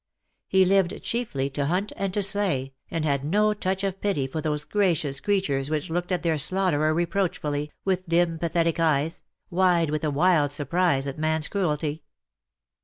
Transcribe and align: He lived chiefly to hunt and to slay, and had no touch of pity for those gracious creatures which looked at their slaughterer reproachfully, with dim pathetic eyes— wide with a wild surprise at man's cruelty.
He 0.47 0.65
lived 0.65 0.99
chiefly 1.03 1.51
to 1.51 1.67
hunt 1.67 1.93
and 1.95 2.11
to 2.15 2.23
slay, 2.23 2.73
and 2.89 3.05
had 3.05 3.23
no 3.23 3.53
touch 3.53 3.83
of 3.83 4.01
pity 4.01 4.25
for 4.25 4.41
those 4.41 4.63
gracious 4.63 5.19
creatures 5.19 5.69
which 5.69 5.91
looked 5.91 6.11
at 6.11 6.23
their 6.23 6.39
slaughterer 6.39 6.91
reproachfully, 6.91 7.71
with 7.85 8.09
dim 8.09 8.39
pathetic 8.39 8.79
eyes— 8.79 9.21
wide 9.51 9.91
with 9.91 10.03
a 10.03 10.09
wild 10.09 10.51
surprise 10.53 11.05
at 11.07 11.19
man's 11.19 11.47
cruelty. 11.47 12.01